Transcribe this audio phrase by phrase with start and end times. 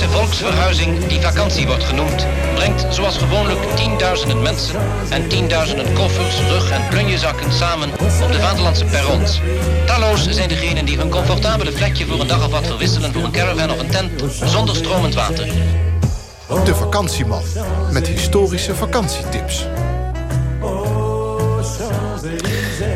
[0.00, 4.80] jaarlijkse volksverhuizing die vakantie wordt genoemd, brengt zoals gewoonlijk tienduizenden mensen
[5.10, 9.40] en tienduizenden koffers, rug- en plunjezakken samen op de vaderlandse perrons.
[9.86, 13.32] Talloos zijn degenen die hun comfortabele vlekje voor een dag of wat verwisselen voor een
[13.32, 15.48] caravan of een tent zonder stromend water.
[16.64, 17.42] De vakantieman
[17.90, 19.66] met historische vakantietips.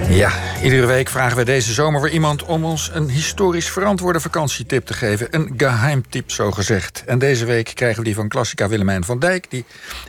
[0.09, 0.31] Ja,
[0.63, 4.95] iedere week vragen we deze zomer weer iemand om ons een historisch verantwoorde vakantietip te
[4.95, 5.29] geven.
[5.31, 7.03] Een geheimtip, zo gezegd.
[7.07, 9.65] En deze week krijgen we die van klassica Willemijn van Dijk, die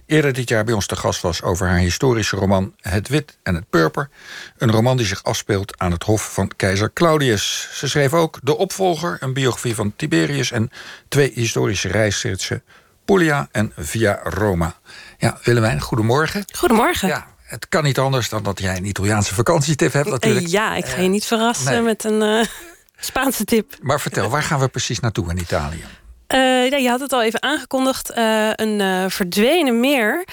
[0.05, 3.55] eerder dit jaar bij ons te gast was over haar historische roman Het Wit en
[3.55, 4.09] het Purper.
[4.58, 7.70] Een roman die zich afspeelt aan het hof van keizer Claudius.
[7.73, 10.72] Ze schreef ook De Opvolger, een biografie van Tiberius en
[11.08, 12.63] twee historische reisgidsen,
[13.05, 14.75] Puglia en Via Roma.
[15.17, 16.45] Ja, Willemijn, goedemorgen.
[16.55, 17.08] Goedemorgen.
[17.08, 20.45] Ja, het kan niet anders dan dat jij een Italiaanse vakantietip hebt natuurlijk.
[20.45, 21.81] Eh, ja, ik ga je niet verrassen nee.
[21.81, 22.45] met een eh,
[23.09, 23.75] Spaanse tip.
[23.81, 25.84] Maar vertel, waar gaan we precies naartoe in Italië?
[26.27, 28.09] Eh, ja, je had het al even aangekondigd.
[28.09, 30.25] eh, een eh, verdwenen meer.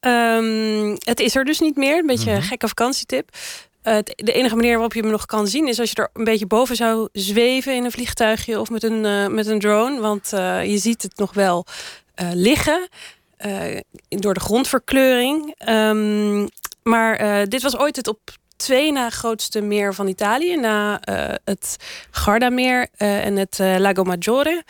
[0.00, 1.98] Ehm, het is er dus niet meer.
[1.98, 3.28] Een beetje een gekke vakantietip.
[3.82, 5.68] Eh, de enige manier waarop je hem nog kan zien...
[5.68, 8.60] is als je er een beetje boven zou zweven in een vliegtuigje...
[8.60, 10.00] of met een, eh, met een drone.
[10.00, 11.66] Want eh, je ziet het nog wel
[12.14, 12.88] eh, liggen.
[13.44, 15.54] Eh, door de grondverkleuring.
[15.58, 16.46] Ehm,
[16.82, 18.18] maar eh, dit was ooit het op
[18.56, 20.56] twee na grootste meer van Italië.
[20.56, 21.76] Na eh, het
[22.10, 24.62] Gardameer en het Lago Maggiore.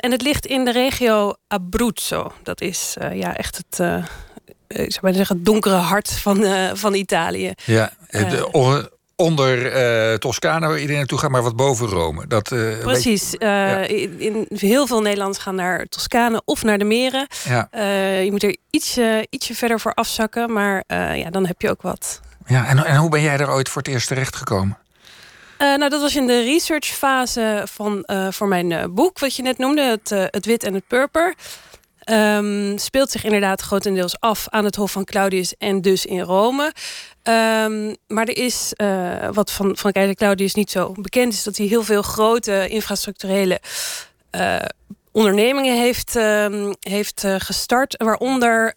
[0.00, 2.32] En het ligt in de regio Abruzzo.
[2.42, 3.78] Dat is ja, echt het,
[4.66, 6.44] ik zou bijna zeggen, het donkere hart van,
[6.76, 7.52] van Italië.
[7.64, 8.48] Ja, de-
[9.16, 12.26] onder eh Toscana waar iedereen naartoe gaat, maar wat boven Rome.
[12.26, 13.36] Dat, eh, Precies.
[13.36, 17.26] eh, in, in heel veel Nederlanders gaan naar Toscane of naar de meren.
[17.44, 17.68] Ja,
[18.20, 20.84] je moet er ietsje, ietsje verder voor afzakken, maar
[21.16, 22.20] ja, dan heb je ook wat.
[22.46, 22.66] ja.
[22.66, 24.78] En, en hoe ben jij er ooit voor het eerst terechtgekomen?
[25.58, 29.82] Eh, nou, dat was in de researchfase van, voor mijn boek, wat je net noemde,
[29.82, 31.34] het, het Wit en het Purper.
[32.06, 36.72] Ehm, speelt zich inderdaad grotendeels af aan het Hof van Claudius en dus in Rome.
[37.22, 41.56] Ehm, maar er is eh, wat van, van keizer Claudius niet zo bekend is, dat
[41.56, 43.60] hij heel veel grote infrastructurele
[44.30, 44.56] eh,
[45.12, 47.94] ondernemingen heeft, ehm, heeft eh, gestart.
[47.96, 48.74] Waaronder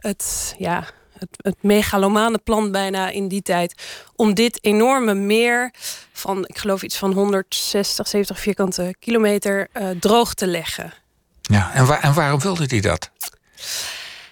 [0.00, 0.84] het, ja,
[1.18, 3.82] het, het megalomane plan bijna in die tijd
[4.16, 5.72] om dit enorme meer
[6.12, 9.68] van, ik geloof iets van 160, 70 vierkante kilometer
[10.00, 10.92] droog te leggen.
[11.48, 13.10] Ja, en, waar, en waarom wilde hij dat?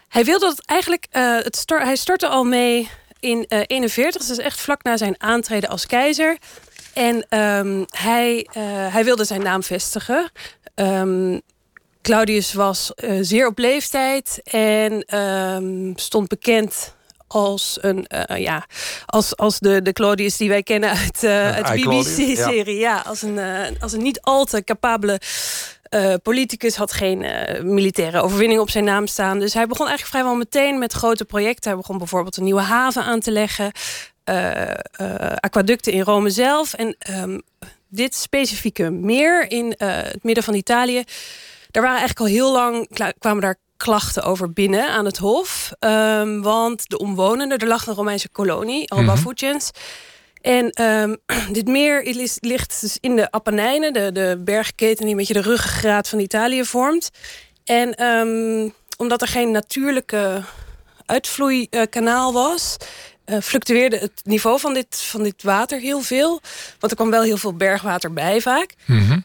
[0.08, 2.90] Hij wilde dat eigenlijk, eh, het start, hij startte al mee
[3.20, 6.36] in eh 41, dus echt vlak na zijn aantreden als keizer.
[6.92, 8.62] En ehm, hij, eh,
[8.92, 10.30] hij wilde zijn naam vestigen.
[10.74, 11.38] Ehm,
[12.02, 16.94] Claudius was eh, zeer op leeftijd en ehm, stond bekend
[17.26, 18.66] als, een, eh, ja,
[19.06, 22.78] als, als de, de Claudius die wij kennen uit, eh uit de BBC-serie.
[22.78, 23.02] Ja.
[23.06, 25.20] als, een, eh, als een niet al te capabele
[25.96, 26.76] eh, politicus.
[26.76, 29.38] Had geen eh, militaire overwinning op zijn naam staan.
[29.38, 31.70] Dus hij begon eigenlijk vrijwel meteen met grote projecten.
[31.70, 33.72] Hij begon bijvoorbeeld een nieuwe haven aan te leggen.
[34.24, 34.70] eh,
[35.40, 36.74] aquaducten in Rome zelf.
[36.74, 37.38] En ehm,
[37.88, 41.04] dit specifieke meer in het midden van Italië...
[41.70, 42.88] daar waren eigenlijk al heel lang...
[43.18, 45.72] kwamen daar klachten over binnen aan het hof.
[45.78, 47.58] Ehm, want de omwonenden...
[47.58, 49.22] er lag een Romeinse kolonie, Alba Mhm.
[49.22, 49.70] Fucens...
[50.46, 51.14] En ehm,
[51.58, 56.08] dit meer ligt dus in de Appenijnen, de, de bergketen die een beetje de ruggengraat
[56.08, 57.10] van Italië vormt.
[57.64, 60.42] En ehm, omdat er geen natuurlijke
[61.06, 62.76] uitvloeikanaal was,
[63.24, 66.40] eh, fluctueerde het niveau van dit, van dit water heel veel.
[66.78, 68.74] Want er kwam wel heel veel bergwater bij vaak.
[68.84, 69.18] Mhm.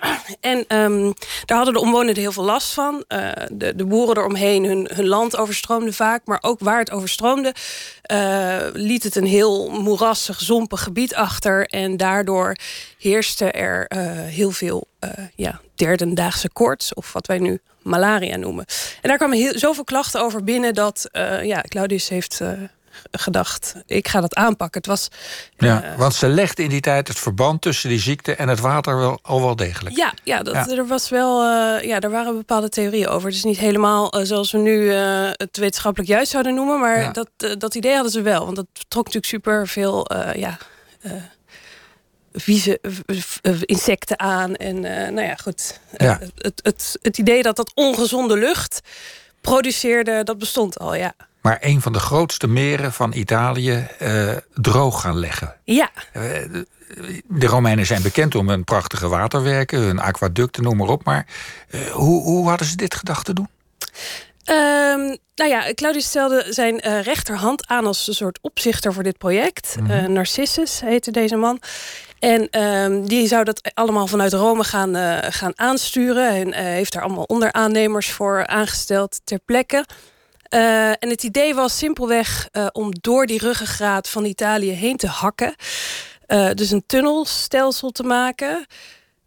[0.40, 1.12] En ehm,
[1.44, 3.04] daar hadden de omwonenden heel veel last van.
[3.08, 6.22] Eh, de, de boeren eromheen, hun, hun land overstroomde vaak.
[6.24, 7.54] Maar ook waar het overstroomde,
[8.02, 11.66] eh, liet het een heel moerassig, zompig gebied achter.
[11.66, 12.56] En daardoor
[12.98, 14.86] heerste er eh, heel veel
[15.34, 16.94] ja, derdendaagse koorts.
[16.94, 18.64] Of wat wij nu malaria noemen.
[19.02, 20.74] En daar kwamen heel, zoveel klachten over binnen...
[20.74, 21.08] dat
[21.42, 22.40] ja, Claudius heeft
[23.10, 24.80] gedacht, ik ga dat aanpakken.
[24.80, 25.08] Het was...
[25.56, 28.60] Ja, eh, want ze legde in die tijd het verband tussen die ziekte en het
[28.60, 29.96] water wel, al wel degelijk.
[29.96, 30.68] Ja, ja, dat, Ja.
[30.68, 33.26] er was wel, eh, ja, er waren bepaalde theorieën over.
[33.28, 37.12] Het is niet helemaal eh, zoals we nu het wetenschappelijk juist zouden noemen, maar Ja.
[37.12, 38.44] dat, dat idee hadden ze wel.
[38.44, 40.06] Want dat trok natuurlijk super veel
[40.36, 40.58] ja,
[42.32, 42.80] vieze
[43.64, 44.54] insecten aan.
[44.56, 45.80] En nou ja, goed.
[45.96, 46.18] Ja.
[46.34, 48.80] Het, het, het idee dat dat ongezonde lucht
[49.40, 51.12] produceerde, dat bestond al, ja.
[51.40, 55.54] Maar een van de grootste meren van Italië eh, droog gaan leggen.
[55.64, 56.22] Ja, Eh,
[57.26, 61.04] de Romeinen zijn bekend om hun prachtige waterwerken, hun aquaducten, noem maar op.
[61.04, 61.26] Maar
[61.70, 63.48] eh, hoe, hoe hadden ze dit gedacht te doen?
[64.44, 69.76] Ehm, nou ja, Claudius stelde zijn rechterhand aan als een soort opzichter voor dit project.
[69.80, 70.12] Mhm.
[70.12, 71.60] Narcissus heette deze man.
[72.18, 76.30] En ehm, die zou dat allemaal vanuit Rome gaan, gaan aansturen.
[76.30, 79.84] En heeft daar allemaal onderaannemers voor aangesteld ter plekke.
[80.48, 85.54] En het idee was simpelweg om door die ruggengraat van Italië heen te hakken.
[86.54, 88.66] dus een tunnelstelsel te maken.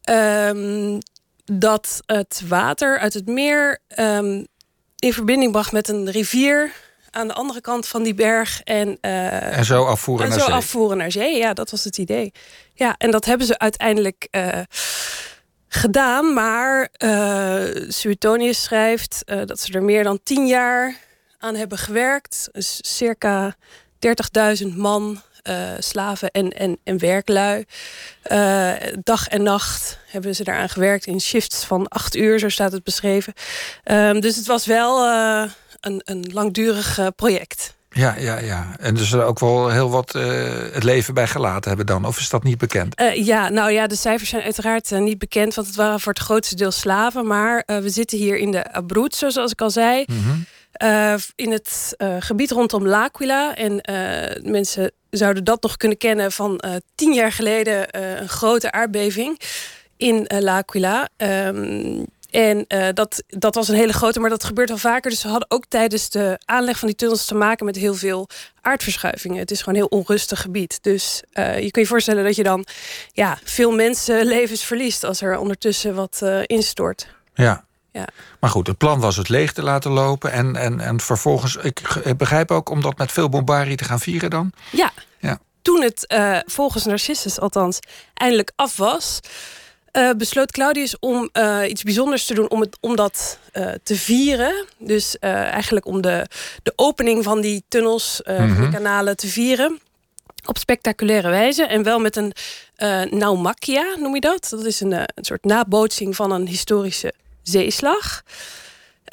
[0.01, 0.99] Ehm,
[1.59, 4.47] dat het water uit het meer um,
[4.95, 6.71] in verbinding bracht met een rivier
[7.09, 8.61] aan de andere kant van die berg.
[8.61, 10.55] En, uh, en zo afvoeren en naar zo zee.
[10.55, 12.31] afvoeren naar zee, ja, dat was het idee.
[12.73, 14.59] Ja, en dat hebben ze uiteindelijk uh,
[15.67, 16.33] gedaan.
[16.33, 20.95] Maar uh, Suetonius schrijft dat ze er meer dan tien jaar
[21.41, 22.49] aan hebben gewerkt.
[22.51, 23.55] Dus circa
[24.63, 27.65] 30.000 man uh, slaven en, en, en werklui.
[28.31, 28.71] Uh,
[29.03, 32.83] dag en nacht hebben ze daaraan gewerkt in shifts van acht uur, zo staat het
[32.83, 33.33] beschreven.
[33.91, 35.43] Um, dus het was wel uh,
[35.79, 37.75] een, een langdurig project.
[37.89, 38.75] Ja, ja, ja.
[38.79, 42.29] En dus er ook wel heel wat het leven bij gelaten hebben dan, of is
[42.29, 43.03] dat niet bekend?
[43.15, 46.55] ja, nou ja, de cijfers zijn uiteraard niet bekend, want het waren voor het grootste
[46.55, 47.27] deel slaven.
[47.27, 50.03] Maar we zitten hier in de Abruzzo, zoals ik al zei.
[50.07, 50.45] Mm -hmm.
[50.83, 53.55] Uh, in het uh, gebied rondom L'Aquila.
[53.55, 56.61] En uh, mensen zouden dat nog kunnen kennen van
[56.95, 59.39] tien jaar geleden een grote aardbeving
[59.97, 61.09] in L'Aquila.
[61.17, 65.11] Um, en dat, dat was een hele grote, maar dat gebeurt al vaker.
[65.11, 68.27] Dus ze hadden ook tijdens de aanleg van die tunnels te maken met heel veel
[68.61, 69.37] aardverschuivingen.
[69.37, 70.83] Het is gewoon een heel onrustig gebied.
[70.83, 72.65] Dus je kunt je voorstellen dat je dan
[73.11, 77.07] ja, veel mensenlevens verliest als er ondertussen wat instort.
[77.33, 78.07] Ja, ja.
[78.39, 80.31] Maar goed, het plan was het leeg te laten lopen.
[80.31, 81.81] En, en, en vervolgens, ik
[82.17, 84.51] begrijp ook om dat met veel bombarie te gaan vieren dan?
[84.71, 84.91] Ja.
[85.19, 85.39] ja.
[85.61, 87.79] Toen het uh, volgens Narcissus althans
[88.13, 89.19] eindelijk af was...
[89.97, 93.39] Uh, besloot Claudius om uh, iets bijzonders te doen om, het, om dat
[93.83, 94.65] te vieren.
[94.77, 96.27] Dus eigenlijk om de,
[96.63, 98.55] de opening van die tunnels, mm -hmm.
[98.55, 99.79] van de kanalen te vieren.
[100.45, 101.63] Op spectaculaire wijze.
[101.63, 102.33] En wel met een
[103.09, 104.47] naumachia, noem je dat?
[104.49, 108.23] Dat is een, een soort nabootsing van een historische zeeslag.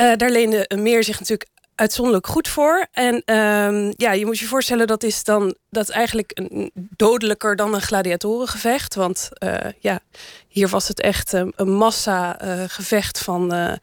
[0.00, 2.86] Uh, daar leende een meer zich natuurlijk uitzonderlijk goed voor.
[2.92, 7.56] En um, ja, je moet je voorstellen dat is dan dat is eigenlijk een, dodelijker
[7.56, 8.94] dan een gladiatorengevecht.
[8.94, 10.00] Want uh, ja,
[10.48, 13.78] hier was het echt een, een massa uh, gevecht van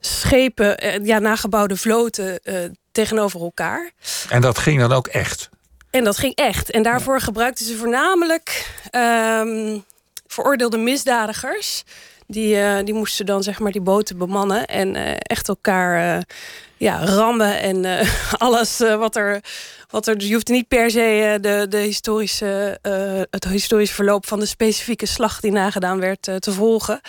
[0.00, 2.40] schepen, ja, nagebouwde vloten
[2.92, 3.90] tegenover elkaar.
[4.28, 5.48] En dat ging dan ook echt?
[5.90, 6.70] En dat ging echt.
[6.70, 9.84] En daarvoor gebruikten ze voornamelijk um,
[10.26, 11.84] veroordeelde misdadigers.
[12.30, 16.22] Die, uh, die moesten dan zeg maar die boten bemannen en uh, echt elkaar uh,
[16.76, 18.06] ja, rammen en
[18.38, 19.40] alles wat er.
[19.90, 22.78] Wat er, dus je hoeft niet per se de, de historische,
[23.30, 27.00] het historische verloop van de specifieke slag die nagedaan werd te volgen.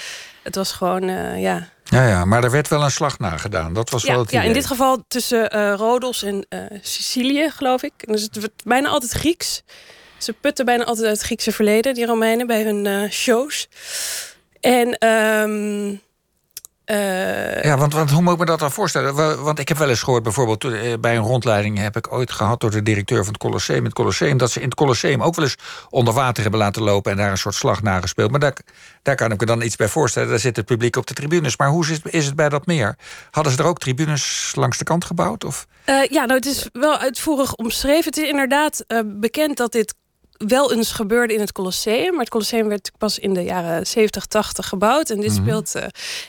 [0.43, 1.03] Het was gewoon,
[1.39, 1.69] ja.
[1.83, 3.73] Ja, ja, maar er werd wel een slag nagedaan.
[3.73, 4.49] Dat was ja, wel het Ja, idee.
[4.49, 6.47] in dit geval tussen Rodos en
[6.81, 7.93] Sicilië, geloof ik.
[7.97, 9.61] En dus het werd bijna altijd Grieks.
[10.17, 13.67] Ze putten bijna altijd uit het Griekse verleden, die Romeinen, bij hun shows.
[14.61, 16.01] En um,
[16.85, 19.43] uh, ja, want, want hoe moet ik me dat dan voorstellen?
[19.43, 22.59] Want ik heb wel eens gehoord, bijvoorbeeld uh, bij een rondleiding heb ik ooit gehad
[22.59, 25.45] door de directeur van het Colosseum, het Colosseum, dat ze in het Colosseum ook wel
[25.45, 25.55] eens
[25.89, 28.31] onder water hebben laten lopen en daar een soort slag nagespeeld.
[28.31, 28.57] Maar daar,
[29.01, 30.29] daar kan ik me dan iets bij voorstellen.
[30.29, 31.57] Daar zit het publiek op de tribunes.
[31.57, 32.95] Maar hoe is het, is het bij dat meer?
[33.31, 35.43] Hadden ze er ook tribunes langs de kant gebouwd?
[35.43, 35.67] Of?
[35.85, 38.05] Uh, ja, nou, het is wel uitvoerig omschreven.
[38.05, 39.93] Het is inderdaad bekend dat dit
[40.47, 42.11] wel eens gebeurde in het Colosseum.
[42.11, 45.09] Maar het Colosseum werd pas in de jaren 70, 80 gebouwd.
[45.09, 45.41] En dit Mhm.
[45.41, 45.83] speelt uh,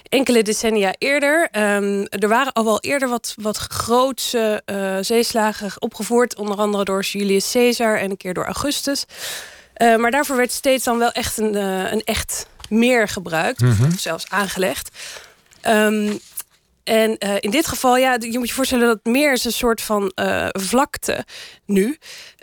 [0.08, 1.48] enkele decennia eerder.
[1.58, 6.36] Um, er waren al wel eerder wat, wat grootse uh, zeeslagen opgevoerd.
[6.36, 9.04] Onder andere door Julius Caesar en een keer door Augustus.
[9.76, 11.54] Uh, maar daarvoor werd steeds dan wel echt een,
[11.92, 13.60] een echt meer gebruikt.
[13.60, 13.84] Mhm.
[13.86, 14.88] Of zelfs aangelegd.
[15.68, 16.18] Um,
[16.84, 19.80] en uh, in dit geval, ja, je moet je voorstellen dat meer is een soort
[19.80, 21.24] van uh, vlakte
[21.66, 21.98] nu.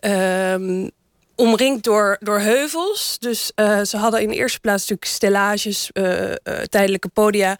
[0.05, 0.91] Um,
[1.39, 3.17] omringd door, door heuvels.
[3.19, 5.91] Dus uh, ze hadden in de eerste plaats natuurlijk stellages,
[6.69, 7.57] tijdelijke podia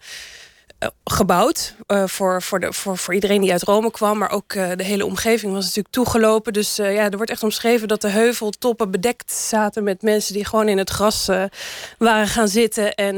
[1.04, 1.74] gebouwd.
[1.86, 4.18] voor, voor, de, voor, voor iedereen die uit Rome kwam.
[4.18, 6.52] Maar ook de hele omgeving was natuurlijk toegelopen.
[6.52, 10.68] Dus ja, er wordt echt omschreven dat de heuveltoppen bedekt zaten met mensen die gewoon
[10.68, 11.28] in het gras
[11.98, 12.94] waren gaan zitten.
[12.94, 13.16] En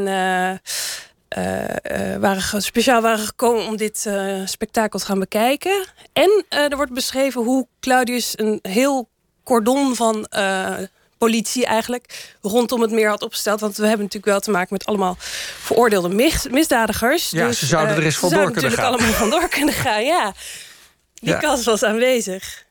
[1.39, 5.85] uh, waren speciaal waren gekomen om dit uh, spektakel te gaan bekijken.
[6.13, 9.09] En er wordt beschreven hoe Claudius een heel
[9.45, 10.27] cordon van
[11.19, 13.61] politie eigenlijk rondom het meer had opgesteld.
[13.61, 15.17] Want we hebben natuurlijk wel te maken met allemaal
[15.63, 17.31] veroordeelde mis misdadigers.
[17.31, 18.93] Ja, dus, ze zouden er eens vandoor kunnen natuurlijk gaan.
[18.93, 20.33] allemaal vandoor kunnen gaan, ja.
[21.15, 21.39] Die Ja.
[21.39, 22.65] kans was aanwezig.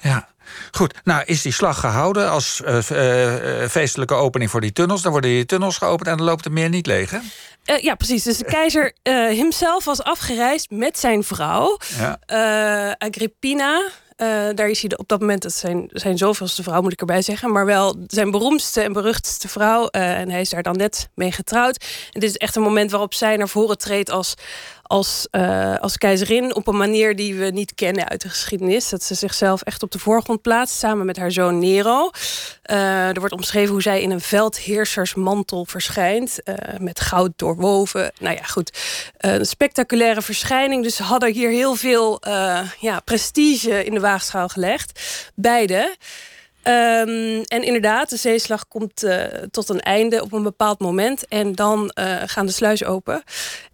[0.00, 0.28] Ja,
[0.72, 0.94] goed.
[1.04, 5.02] Nou, is die slag gehouden als uh, uh, feestelijke opening voor die tunnels?
[5.02, 7.18] Dan worden die tunnels geopend en dan loopt het meer niet leeg, hè?
[7.66, 8.22] Uh, ja, precies.
[8.22, 12.18] Dus de keizer hemzelf was afgereisd met zijn vrouw, Ja.
[14.16, 14.52] Agrippina.
[14.52, 17.52] daar is hij op dat moment, dat zijn, zijn zoveelste vrouw, moet ik erbij zeggen.
[17.52, 19.86] Maar wel zijn beroemdste en beruchtste vrouw.
[19.86, 21.84] en hij is daar dan net mee getrouwd.
[22.12, 24.34] En dit is echt een moment waarop zij naar voren treedt als,
[24.86, 28.88] als, uh, als keizerin op een manier die we niet kennen uit de geschiedenis.
[28.88, 32.10] Dat ze zichzelf echt op de voorgrond plaatst samen met haar zoon Nero.
[32.70, 38.12] Uh, er wordt omschreven hoe zij in een veldheersersmantel verschijnt, uh, met goud doorwoven.
[38.20, 38.78] Nou ja, goed.
[39.16, 40.82] een spectaculaire verschijning.
[40.82, 42.20] Dus ze hadden hier heel veel
[42.80, 45.00] ja, prestige in de waagschaal gelegd.
[45.34, 45.96] Beide.
[46.68, 51.28] Um, en inderdaad, de zeeslag komt uh, tot een einde op een bepaald moment.
[51.28, 53.22] En dan uh, gaan de sluizen open.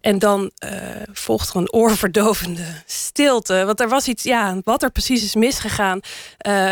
[0.01, 0.71] En dan uh,
[1.13, 3.63] volgt er een oorverdovende stilte.
[3.65, 5.99] Want er was iets, ja, wat er precies is misgegaan.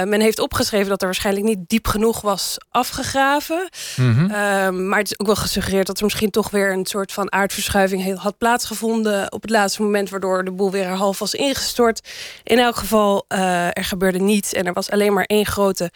[0.05, 3.69] men heeft opgeschreven dat er waarschijnlijk niet diep genoeg was afgegraven.
[3.95, 4.87] Mm -hmm.
[4.87, 8.19] maar het is ook wel gesuggereerd dat er misschien toch weer een soort van aardverschuiving
[8.19, 9.31] had plaatsgevonden.
[9.31, 12.07] op het laatste moment, waardoor de boel weer half was ingestort.
[12.43, 13.25] In elk geval,
[13.73, 14.53] er gebeurde niets.
[14.53, 15.91] En er was alleen maar één grote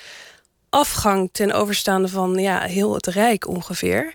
[0.75, 4.13] afgang ten overstaande van ja, heel het Rijk ongeveer.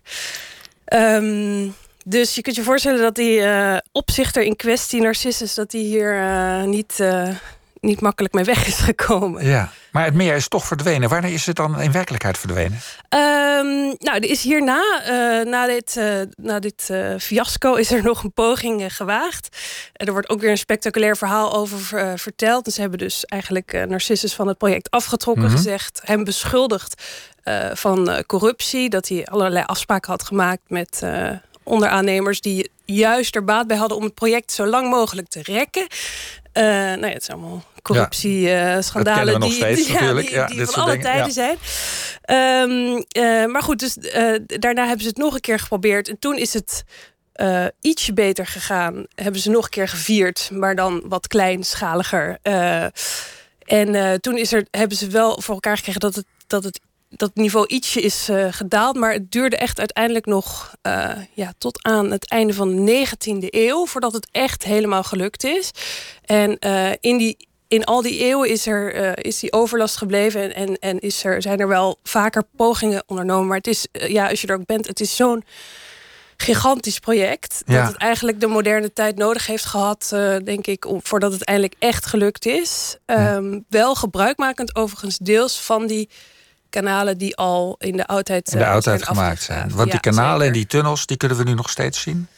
[0.94, 1.74] Um,
[2.04, 6.14] dus je kunt je voorstellen dat die uh, opzichter in kwestie, Narcissus, dat die hier
[6.14, 7.28] uh, niet, uh,
[7.80, 9.46] niet makkelijk mee weg is gekomen.
[9.46, 11.08] Ja, maar het meer is toch verdwenen.
[11.08, 12.80] Wanneer is het dan in werkelijkheid verdwenen?
[13.08, 18.02] Um, nou, er is hierna, uh, na dit, uh, na dit uh, fiasco, is er
[18.02, 19.56] nog een poging gewaagd.
[19.92, 22.66] En er wordt ook weer een spectaculair verhaal over verteld.
[22.66, 25.56] En ze hebben dus eigenlijk Narcissus van het project afgetrokken, mm -hmm.
[25.56, 27.02] gezegd, hem beschuldigd
[27.72, 28.88] van corruptie.
[28.88, 31.02] Dat hij allerlei afspraken had gemaakt met
[31.62, 35.86] onderaannemers die juist er baat bij hadden om het project zo lang mogelijk te rekken.
[36.54, 40.66] Uh, nou ja, het zijn allemaal corruptieschandalen ja, die, steeds, die, ja, die, ja, die
[40.66, 41.06] van alle dingen.
[41.06, 41.56] tijden zijn.
[42.70, 43.96] Um, uh, maar goed, dus
[44.46, 46.08] daarna hebben ze het nog een keer geprobeerd.
[46.08, 46.84] En toen is het
[47.36, 49.06] uh, ietsje beter gegaan.
[49.14, 52.38] Hebben ze nog een keer gevierd, maar dan wat kleinschaliger.
[53.64, 56.80] en toen is er, hebben ze wel voor elkaar gekregen dat het, dat het
[57.10, 58.96] dat niveau ietsje is uh, gedaald.
[58.96, 63.46] Maar het duurde echt uiteindelijk nog uh, ja, tot aan het einde van de 19e
[63.48, 63.86] eeuw...
[63.86, 65.70] voordat het echt helemaal gelukt is.
[66.24, 70.54] En uh, in, die, in al die eeuwen is, er, is die overlast gebleven...
[70.54, 73.46] en, en, en is er, zijn er wel vaker pogingen ondernomen.
[73.46, 75.44] Maar het is, ja, als je er ook bent, het is zo'n
[76.40, 77.62] gigantisch project.
[77.66, 77.74] Ja.
[77.74, 81.44] Dat het eigenlijk de moderne tijd nodig heeft gehad, uh, denk ik, om, voordat het
[81.44, 82.96] eindelijk echt gelukt is.
[83.06, 83.34] Ja.
[83.34, 86.08] Um, wel gebruikmakend overigens deels van die
[86.70, 89.70] kanalen die al in de oudheid, in de oudheid gemaakt zijn.
[89.74, 90.46] Want ja, die kanalen zeker.
[90.46, 92.28] en die tunnels, die kunnen we nu nog steeds zien.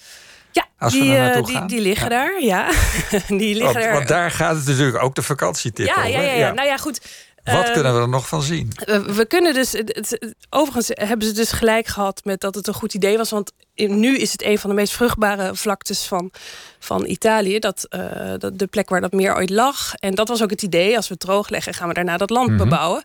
[0.52, 2.16] Ja, Als die, we die, die, liggen ja.
[2.16, 2.42] daar.
[2.42, 2.70] Ja.
[3.42, 3.92] die liggen want, daar.
[3.92, 6.04] want daar gaat het natuurlijk ook de vakantietip ja.
[6.04, 6.52] Ja, ja, ja.
[6.52, 7.00] Nou ja, goed.
[7.44, 8.72] Wat uh, kunnen we er nog van zien?
[8.84, 9.72] We, we kunnen dus.
[9.72, 13.30] Het, overigens hebben ze dus gelijk gehad met dat het een goed idee was.
[13.30, 16.30] Want in, nu is het een van de meest vruchtbare vlaktes van,
[16.78, 17.58] van Italië.
[17.58, 19.94] Dat, uh, dat, de plek waar dat meer ooit lag.
[19.94, 20.96] En dat was ook het idee.
[20.96, 22.68] Als we het droog leggen, gaan we daarna dat land mm -hmm.
[22.68, 23.02] bebouwen.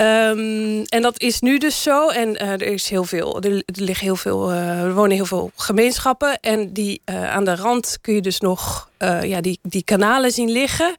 [0.00, 2.08] Um, en dat is nu dus zo.
[2.08, 3.42] En uh, er is heel veel.
[3.42, 4.52] Er, liggen heel veel.
[4.52, 6.40] Uh, er wonen heel veel gemeenschappen.
[6.40, 8.90] En die uh, aan de rand kun je dus nog
[9.22, 10.94] ja, die, die kanalen zien liggen.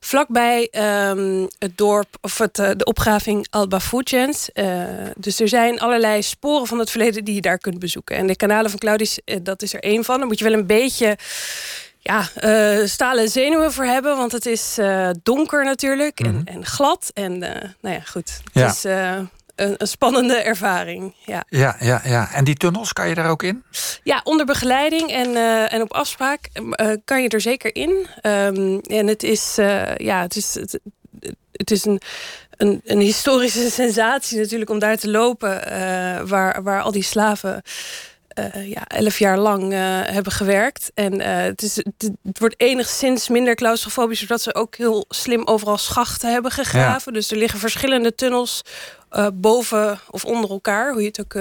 [0.00, 0.68] Vlakbij
[1.08, 4.48] um, het dorp of het, de opgraving Alba Fugens.
[5.16, 8.16] dus er zijn allerlei sporen van het verleden die je daar kunt bezoeken.
[8.16, 10.18] En de kanalen van Claudius, dat is er één van.
[10.18, 11.16] Dan moet je wel een beetje
[12.02, 14.16] ja, uh, stalen zenuwen voor hebben.
[14.16, 16.46] Want het is uh, donker natuurlijk en, mm -hmm.
[16.46, 17.10] en glad.
[17.14, 17.48] En uh,
[17.80, 18.40] nou ja, goed.
[18.52, 18.66] Het ja.
[18.66, 19.30] is een,
[19.78, 21.14] een, spannende ervaring.
[21.26, 21.44] Ja.
[21.48, 22.32] Ja, ja, ja.
[22.32, 23.64] En die tunnels, kan je daar ook in?
[24.02, 25.36] Ja, onder begeleiding en,
[25.68, 26.48] en op afspraak
[27.04, 28.06] kan je er zeker in.
[28.22, 29.54] Um, en het is,
[29.96, 30.78] ja, het is, het,
[31.52, 32.00] het is een,
[32.56, 35.60] een, een, historische sensatie natuurlijk om daar te lopen.
[36.28, 37.62] waar, waar al die slaven
[38.34, 40.90] uh, ja, elf jaar lang uh, hebben gewerkt.
[40.94, 44.18] En uh, het, is, het, het, wordt enigszins minder claustrofobisch...
[44.18, 47.12] doordat ze ook heel slim overal schachten hebben gegraven.
[47.12, 47.18] Ja.
[47.18, 48.62] Dus er liggen verschillende tunnels
[49.34, 50.92] boven of onder elkaar...
[50.92, 51.36] hoe je het ook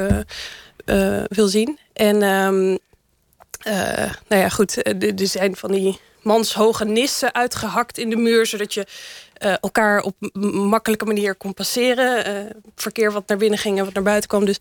[1.27, 1.79] wil zien.
[1.93, 2.77] En um,
[4.27, 8.45] nou ja, goed, er zijn van die manshoge nissen uitgehakt in de muur...
[8.45, 8.85] zodat je
[9.43, 10.15] uh, elkaar op
[10.69, 12.27] makkelijke manier kon passeren.
[12.27, 14.45] Uh, verkeer wat naar binnen ging en wat naar buiten kwam.
[14.45, 14.57] Dus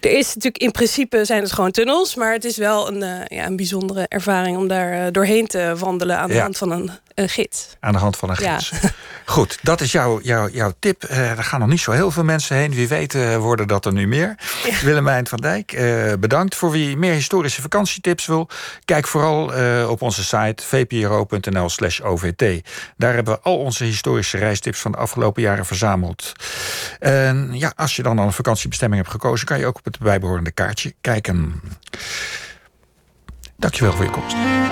[0.00, 2.14] er is natuurlijk in principe zijn het gewoon tunnels.
[2.14, 6.18] Maar het is wel een, uh, ja, een bijzondere ervaring om daar doorheen te wandelen
[6.18, 6.42] aan de ja.
[6.42, 7.76] hand van een, een, gids.
[7.80, 8.70] Aan de hand van een gids.
[8.70, 8.78] Ja.
[9.30, 11.02] Goed, dat is jouw, jouw, jouw tip.
[11.02, 12.74] er gaan nog niet zo heel veel mensen heen.
[12.74, 14.34] Wie weet worden dat er nu meer.
[14.64, 14.84] Ja.
[14.84, 15.82] Willemijn van Dijk,
[16.20, 16.54] bedankt.
[16.54, 18.48] Voor wie meer historische vakantietips wil,
[18.84, 19.52] kijk vooral
[19.88, 22.44] op onze site vpro.nl slash OVT.
[22.96, 26.32] Daar hebben we al onze historische historische reistips van de afgelopen jaren verzameld.
[26.98, 29.98] En ja, als je dan al een vakantiebestemming hebt gekozen, kan je ook op het
[29.98, 31.60] bijbehorende kaartje kijken.
[33.56, 34.36] Dankjewel voor je komst.